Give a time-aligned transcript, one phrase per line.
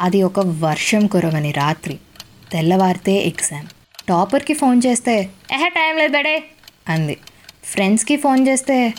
[0.00, 1.98] అది ఒక వర్షం కురవని రాత్రి.
[2.52, 3.66] తెల్లవారితే ఎగ్జామ్.
[4.08, 6.44] టాపర్కి ఫోన్ చేస్తే ఏహ టైం లేదు బడే
[6.88, 7.16] అంది.
[7.64, 8.94] ఫ్రెండ్స్కి ఫోన్ చేస్తే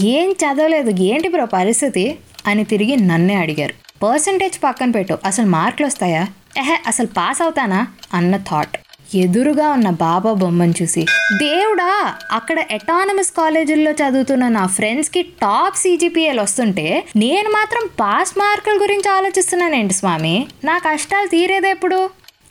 [0.00, 2.18] ఏం చదవలేదు ఏంటి బ్రో పరిస్థితి?
[2.46, 3.74] అని తిరిగి నన్నే అడిగారు.
[4.02, 6.26] పర్సంటేజ్ పక్కన పెట్టు అసలు మార్కులు వస్తాయా
[6.56, 7.88] ఎహే అసలు పాస్ అవుతానా?
[8.14, 8.76] అన్న థాట్.
[9.14, 11.06] ఎదురుగా ఉన్న బాబా బొమ్మను చూసి
[11.38, 19.10] దేవుడా అక్కడ ఎటానమస్ కాలేజీల్లో చదువుతున్న నా ఫ్రెండ్స్కి టాప్ సీజీపీఏలు వస్తుంటే నేను మాత్రం పాస్ మార్కుల గురించి
[19.10, 20.46] ఆలోచిస్తున్నానేంటి స్వామి?
[20.64, 22.10] నా కష్టాలు తీరేదెప్పుడు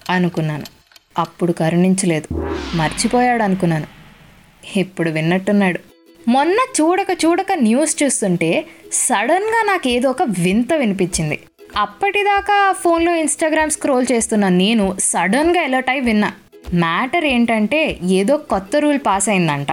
[0.10, 0.64] అనుకున్నాను.
[1.18, 2.52] అప్పుడు కరుణించలేదు.
[2.76, 3.88] మర్చిపోయాడు అనుకున్నాను.
[4.76, 5.80] ఇప్పుడు విన్నట్టున్నాడు.
[6.28, 11.40] మొన్న చూడక చూడక న్యూస్ చూస్తుంటే సడన్గా నాకు ఏదో ఒక వింత వినిపించింది.
[11.78, 16.32] అప్పటిదాకా ఫోన్లో ఇన్స్టాగ్రామ్ స్క్రోల్ చేస్తున్న నేను సడన్గా ఎలర్ట్ అయి విన్నా.
[16.74, 19.72] మ్యాటర్ ఏంటంటే ఏదో కొత్త రూల్ పాస్ అయిందంట.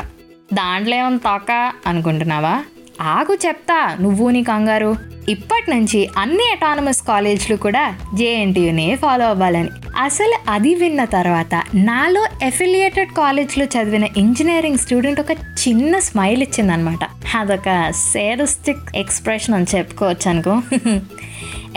[0.55, 2.63] దాంట్లో ఏమన్నా తోక అనుకుంటున్నావా?
[3.01, 4.97] ఆగు చెప్తా నువ్వు నీ కంగారు.
[5.29, 9.69] ఇప్పటి నుంచి అన్ని అటానమస్ కాలేజ్లు కూడా జేఎన్టీయునే ఫాలో అవ్వాలని.
[9.99, 16.99] అసలు అది విన్న తర్వాత నాలో ఎఫిలియేటెడ్ కాలేజ్లో చదివిన ఇంజనీరింగ్ స్టూడెంట్ ఒక చిన్న స్మైల్ ఇచ్చిందనమాట.
[17.37, 20.63] అదొక సేరస్టిక్ ఎక్స్ప్రెషన్ అని చెప్పుకోవచ్చు అనుకో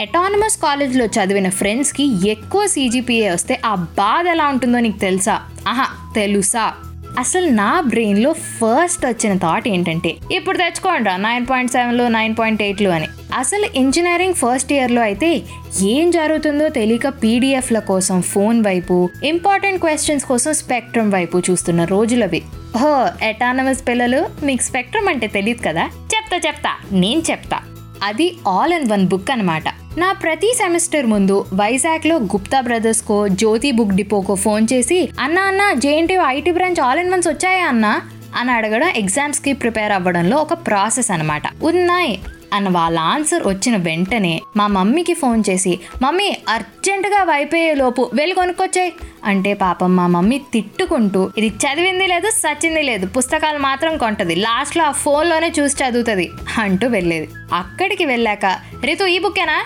[0.01, 5.41] అటానమస్ కాలేజ్లో చదివిన ఫ్రెండ్స్కి ఎక్కువ సీజీపీఏ వస్తే ఆ బాధ ఎలా ఉంటుందో నీకు తెలుసా?
[5.67, 6.73] ఆహా తెలుసా?
[7.19, 12.89] అసలు నా బ్రెయిన్లో ఫస్ట్ వచ్చిన థాట్ ఏంటంటే ఇప్పుడు తెచ్చుకోండి నైన్ పాయింట్ సెవెన్లు నైన్ పాయింట్ ఎయిట్లు
[12.89, 13.07] అని.
[13.37, 15.41] అసలు ఇంజనీరింగ్ ఫస్ట్ ఇయర్లో అయితే
[15.81, 22.43] ఏం జరుగుతుందో తెలియక పీడిఎఫ్ల కోసం ఫోన్ వైపు ఇంపార్టెంట్ క్వశ్చన్స్ కోసం స్పెక్ట్రమ్ వైపు చూస్తున్న రోజులవి.
[22.77, 25.83] హో ఎటానమస్ పిల్లలు మీకు స్పెక్ట్రమ్ అంటే తెలియదు కదా?
[25.83, 27.59] చెప్తా చెప్తా నేను చెప్తా.
[28.03, 29.63] అది ఆల్ ఇన్ వన్ బుక్ అనమాట
[29.97, 36.15] నా ప్రతి సెమిస్టర్ ముందు వైజాగ్లో గుప్తా బ్రదర్స్కో జ్యోతి బుక్ డిపోకో ఫోన్ చేసి అన్న అన్న JNT
[36.27, 37.87] IT branch all in ones వచ్చాయా అన్న?
[38.35, 42.13] అని అడగడం ఎగ్జామ్స్కి ప్రిపేర్ అవ్వడంలో ఒక ప్రాసెస్ అనమాట ఉన్నాయి
[42.53, 48.91] అన్న వాళ్ళ ఆన్సర్ వచ్చిన వెంటనే మా మమ్మీకి ఫోన్ చేసి మమ్మీ అర్జెంటుగా వైపోయే లోపు వెళ్ళి కొనుక్కొచ్చాయి
[49.25, 54.91] అంటే పాపం మా మమ్మీ తిట్టుకుంటూ ఇది చదివింది లేదు సచ్చింది లేదు పుస్తకాలు మాత్రం కొంటది లాస్ట్లో ఆ
[54.91, 57.29] ఫోన్లోనే చూసి చదువుతుంది అంటూ వెళ్ళేది.
[57.53, 58.45] అక్కడికి వెళ్ళాక
[58.83, 59.57] రితు ఈ బుక్కేనా?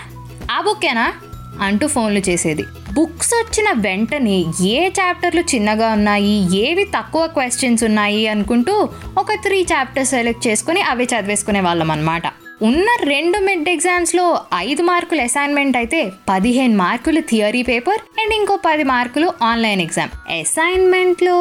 [0.52, 1.06] ఆ బుక్కేనా?
[1.62, 2.63] అంటూ ఫోన్లు చేసేది.
[2.94, 4.35] బుక్స్ వచ్చిన వెంటనే
[4.69, 6.35] ఏ చాప్టర్లు చిన్నగా ఉన్నాయి
[6.66, 8.75] ఏవి తక్కువ క్వశ్చన్స్ ఉన్నాయి అనుకుంటూ
[9.18, 12.28] ఒక త్రీ చాప్టర్స్ సెలెక్ట్ చేసుకుని అవి చదివేసుకునే వాళ్ళం అనమాట
[12.62, 18.84] ఉన్న రెండు మిడ్ ఎగ్జామ్స్లో ఐదు మార్కులు అసైన్మెంట్ అయితే పదిహేను మార్కులు థియరీ పేపర్ అండ్ ఇంకో పది
[18.84, 20.09] మార్కులు ఆన్లైన్ ఎగ్జామ్
[20.40, 21.35] అసైన్మెంట్లో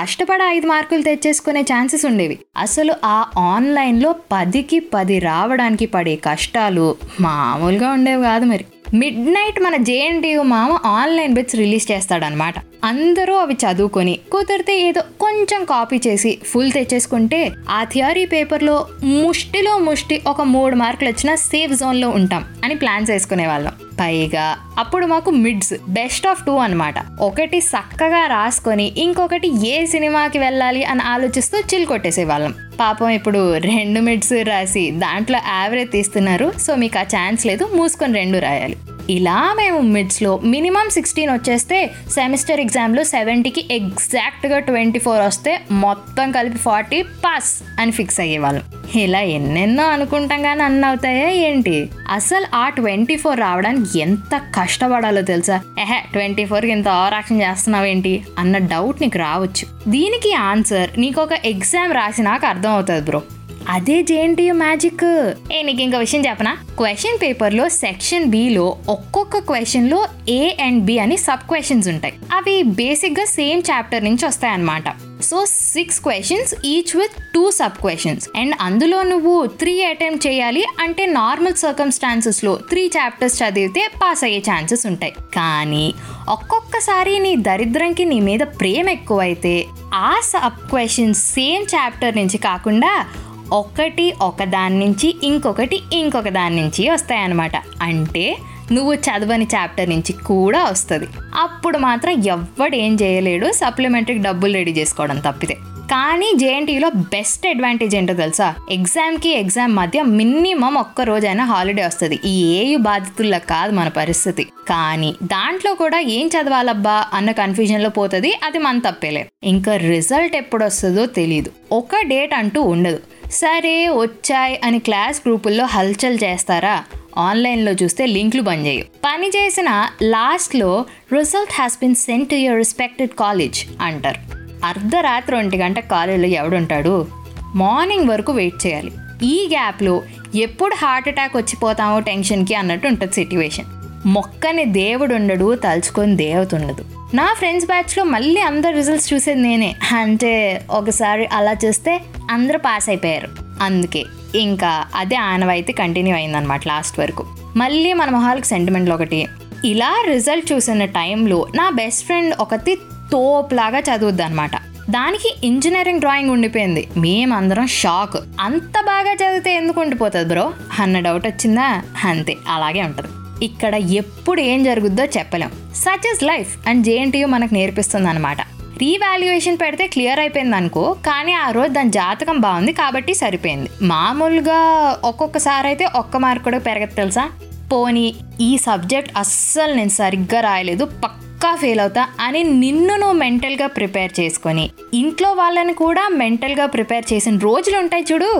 [0.00, 2.38] కష్టపడి ఐదు మార్కులు తెచ్చేసుకునే ఛాన్సెస్ ఉండేవి.
[2.56, 8.64] అసలు ఆ ఆన్లైన్లో పదికి పది రావడానికి పడే కష్టాలు మామూలుగా ఉండేవి కాదు మరి.
[8.94, 15.64] మిడ్ నైట్ మన జేఎన్టీయు మామ ఆన్లైన్ బిట్స్ రిలీజ్ చేస్తాడనమాట అందరూ అవి చదువుకొని కుదిరితే ఏదో కొంచెం
[15.64, 17.40] కాపీ చేసి ఫుల్ తెచ్చేసుకుంటే
[17.70, 23.46] ఆ థియరీ పేపర్లో ముష్టిలో ముష్టి ఒక మూడు మార్కులు వచ్చినా సేఫ్ జోన్లో ఉంటాం అని ప్లాన్స్ వేసుకునే
[23.46, 24.46] వాళ్ళం పైగా
[24.78, 31.00] అప్పుడు మాకు మిడ్స్ బెస్ట్ ఆఫ్ టూ అనమాట ఒకటి చక్కగా రాసుకొని ఇంకొకటి ఏ సినిమాకి వెళ్ళాలి అని
[31.02, 32.54] ఆలోచిస్తూ చిల్ కొట్టేసేవాళ్ళం.
[32.80, 36.52] పాపం ఇప్పుడు రెండు మిడ్స్ రాసి దాంట్లో యావరేజ్ తీస్తున్నారు.
[36.66, 37.66] సో మీకు ఆ ఛాన్స్ లేదు.
[37.74, 38.76] మూసుకొని రెండు రాయాలి.
[39.10, 46.58] ఇలా మేము మిడ్స్లో మినిమం సిక్స్టీన్ వచ్చేస్తే సెమిస్టర్ ఎగ్జామ్లో సెవెంటీకి ఎగ్జాక్ట్గా ట్వంటీ ఫోర్ వస్తే మొత్తం కలిపి
[46.58, 48.62] ఫార్టీ పాస్ అని ఫిక్స్ అయ్యేవాళ్ళం.
[49.00, 51.90] ఇలా ఎన్నెన్నో అనుకుంటాం కానీ అన్న అవుతాయా ఏంటి?
[52.10, 55.60] అసలు ఆ ట్వంటీ ఫోర్ రావడానికి ఎంత కష్టపడాలో తెలుసా?
[55.78, 58.24] ఎహే ట్వంటీ ఫోర్కి ఇంత ఆరాక్షన్ చేస్తున్నావేంటి?
[58.38, 59.90] అన్న డౌట్ నీకు రావచ్చు.
[59.90, 63.22] దీనికి ఆన్సర్ నీకు ఒక ఎగ్జామ్ రాసినాక అర్థం అవుతుంది బ్రో.
[63.68, 66.56] అదే జేఎన్టీయూ మ్యాజిక్ ఏ నీకు ఇంకో విషయం చెప్పనా?
[66.76, 72.14] క్వశ్చన్ పేపర్లో సెక్షన్ బిలో ఒక్కొక్క క్వశ్చన్లో ఏ అండ్ బి అని సబ్ క్వశ్చన్స్ ఉంటాయి.
[72.32, 74.82] అవి బేసిక్గా సేమ్ చాప్టర్ నుంచి వస్తాయి అన్నమాట
[75.22, 81.06] so six questions each with two sub questions and అందులో నువ్వు త్రీ అటెంప్ట్ చేయాలి అంటే
[81.06, 85.12] నార్మల్ సర్కమ్స్టాన్సెస్లో త్రీ చాప్టర్స్ చదివితే పాస్ అయ్యే ఛాన్సెస్ ఉంటాయి.
[85.12, 85.94] కానీ
[86.28, 93.06] ఒక్కొక్కసారి నీ దరిద్రంకి నీ మీద ప్రేమ ఎక్కువైతే ఆ సబ్ క్వశ్చన్స్ సేమ్ చాప్టర్ నుంచి కాకుండా
[93.52, 97.52] ఒకటి ఒకదాని నుంచి ఇంకొకటి ఇంకొక దాని నుంచి వస్తాయన్నమాట.
[97.82, 98.36] అంటే
[98.72, 101.06] నువ్వు చదవని చాప్టర్ నుంచి కూడా వస్తుంది.
[101.34, 105.54] అప్పుడు మాత్రం ఎవ్వడు ఏం చేయలేడు సప్లిమెంటరీకి డబ్బులు రెడీ చేసుకోవడం తప్పితే.
[105.90, 108.54] కానీ జేఎన్టీలో బెస్ట్ అడ్వాంటేజ్ ఏంటో తెలుసా?
[108.70, 112.20] ఎగ్జామ్కి ఎగ్జామ్ మధ్య మినిమం ఒక్క రోజైనా హాలిడే వస్తుంది.
[112.24, 114.44] ఈ ఏయు బాధితుల్లో కాదు మన పరిస్థితి.
[114.44, 119.28] కానీ దాంట్లో కూడా ఏం చదవాలబ్బా అన్న కన్ఫ్యూజన్లో పోతుంది అది మన తప్పేలే.
[119.44, 122.98] ఇంకా రిజల్ట్ ఎప్పుడు వస్తుందో తెలియదు ఒక డేట్ అంటూ ఉండదు.
[123.34, 126.84] సరే వచ్చాయి అని క్లాస్ గ్రూపుల్లో హల్చల్ చేస్తారా?
[127.18, 128.84] ఆన్లైన్లో చూస్తే లింక్లు బంద్ చేయు.
[129.04, 134.20] పని చేసిన లాస్ట్లో result has been sent to your respected college అంటారు.
[134.64, 137.06] అర్ధరాత్రి ఒంటి గంట కాలేజీలో ఎవడుంటాడు?
[137.54, 138.92] మార్నింగ్ వరకు వెయిట్ చేయాలి.
[139.22, 140.02] ఈ గ్యాప్లో
[140.34, 143.64] ఎప్పుడు హార్ట్ అటాక్ వచ్చిపోతామో టెన్షన్కి అన్నట్టు ఉంటుంది సిట్యువేషన్.
[144.06, 146.84] మొక్కని దేవుడు ఉండడు తలుచుకొని దేవత ఉండదు
[147.14, 149.74] నా ఫ్రెండ్స్ బ్యాచ్లో మళ్ళీ అందరు రిజల్ట్స్ చూసేది నేనే.
[149.92, 152.00] అంటే ఒకసారి అలా చూస్తే
[152.34, 153.28] అందరూ పాస్ అయిపోయారు.
[153.62, 154.02] అందుకే
[154.34, 157.24] ఇంకా అదే ఆనవాయితీ కంటిన్యూ అయిందనమాట లాస్ట్ వరకు.
[157.56, 159.20] మళ్ళీ మన మొహాలకు సెంటిమెంట్లు ఒకటి
[159.64, 162.72] ఇలా రిజల్ట్ చూసిన టైంలో నా బెస్ట్ ఫ్రెండ్ ఒకటి
[163.12, 164.56] తోపులాగా చదువుద్ది అనమాట
[164.90, 166.82] దానికి ఇంజనీరింగ్ డ్రాయింగ్ ఉండిపోయింది.
[166.96, 170.46] మేమందరం షాక్ అంత బాగా చదివితే ఎందుకు ఉండిపోతుంది బ్రో
[170.80, 171.68] అన్న డౌట్ వచ్చిందా?
[172.04, 173.10] అంతే అలాగే ఉంటుంది.
[173.44, 175.52] ఇక్కడ ఎప్పుడు ఏం జరుగుద్దో చెప్పలేం.
[175.74, 178.40] Such is life and JNTU మనకు నేర్పిస్తుంది అనమాట
[178.84, 183.68] రీవాల్యుయేషన్ పెడితే క్లియర్ అయిపోయింది అనుకో కానీ ఆ రోజు దాని జాతకం బాగుంది కాబట్టి సరిపోయింది.
[183.82, 184.60] మామూలుగా
[185.04, 187.24] ఒక్కొక్కసారి అయితే ఒక్క మార్క్ కూడా పెరగదు తెలుసా?
[187.72, 188.06] పోనీ
[188.40, 194.70] ఈ సబ్జెక్ట్ అస్సలు నేను సరిగ్గా రాయలేదు పక్కా ఫెయిల్ అవుతా అని నిన్ను నువ్వు మెంటల్గా ప్రిపేర్ చేసుకొని
[194.94, 198.30] ఇంట్లో వాళ్ళని కూడా మెంటల్గా ప్రిపేర్ చేసిన రోజులు ఉంటాయి చూడు.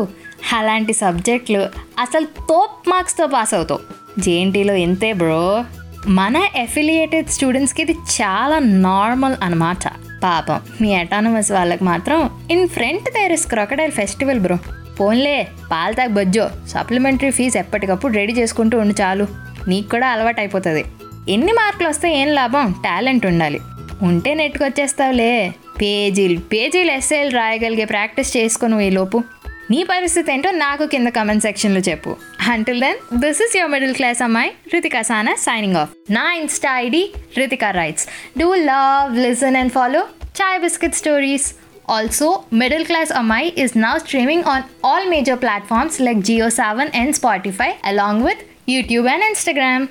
[0.52, 1.62] అలాంటి సబ్జెక్టులు
[1.98, 3.80] అసలు తోప్ మార్క్స్తో పాస్ అవుతావు.
[4.20, 5.64] జేఎన్టీలో ఎంతే బ్రో.
[6.08, 8.58] మన ఎఫిలియేటెడ్ స్టూడెంట్స్కి ఇది చాలా
[8.88, 9.84] నార్మల్ అనమాట
[10.24, 10.60] పాపం.
[10.80, 14.58] మీ అటానమస్ వాళ్ళకి మాత్రం in front there is crocodile festival bro
[15.00, 19.26] పోన్లే పాలు తాగి సప్లిమెంటరీ ఫీజు ఎప్పటికప్పుడు రెడీ చేసుకుంటూ ఉండి చాలు.
[19.68, 20.84] నీకు కూడా అలవాటు అయిపోతుంది
[21.28, 22.74] ఎన్ని మార్కులు వస్తే ఏం లాభం?
[22.84, 23.60] టాలెంట్ ఉండాలి.
[24.02, 25.54] ఉంటే నెట్టుకొచ్చేస్తావులే.
[25.82, 29.22] పేజీలు పేజీలు ఎస్ఏలు రాయగలిగే ప్రాక్టీస్ చేసుకుని ఈలోపు.
[29.70, 32.10] నీ పరిస్థితి ఏంటో నాకు కింద కమెంట్ సెక్షన్లో చెప్పు.
[32.52, 37.02] Until then this is your middle class అమ్మాయి రితికా సానా సైనింగ్ ఆఫ్ నా insta ID
[37.38, 38.06] Ritika writes
[38.38, 40.02] do love listen and follow
[40.40, 41.46] chai biscuit stories
[41.90, 47.14] also middle class అమ్మాయి is now streaming on all major platforms like Jio Saavn and
[47.14, 49.86] Spotify along with YouTube and Instagram